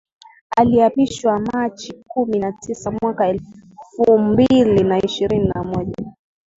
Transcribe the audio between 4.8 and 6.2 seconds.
na ishirini na moja